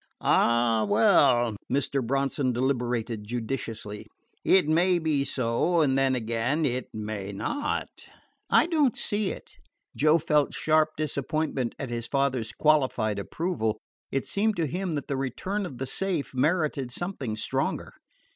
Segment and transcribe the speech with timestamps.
[0.19, 2.03] "Ah, well," Mr.
[2.03, 4.07] Bronson deliberated judiciously,
[4.43, 7.87] "it may be so, and then again it may not."
[8.49, 9.51] "I don't see it."
[9.95, 13.77] Joe felt sharp disappointment at his father's qualified approval.
[14.11, 17.93] It seemed to him that the return of the safe merited something stronger.